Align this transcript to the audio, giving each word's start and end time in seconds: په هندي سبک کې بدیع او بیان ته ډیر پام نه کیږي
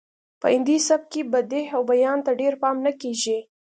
په 0.41 0.47
هندي 0.53 0.77
سبک 0.87 1.07
کې 1.13 1.21
بدیع 1.33 1.65
او 1.75 1.81
بیان 1.91 2.17
ته 2.25 2.31
ډیر 2.41 2.53
پام 2.61 2.75
نه 2.85 2.91
کیږي 3.01 3.37